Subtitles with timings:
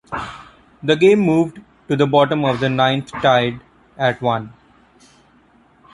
[0.81, 3.59] The game moved to the bottom of the ninth tied
[3.95, 4.51] at one.